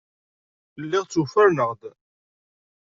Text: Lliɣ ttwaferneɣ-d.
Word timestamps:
Lliɣ 0.81 1.03
ttwaferneɣ-d. 1.05 1.81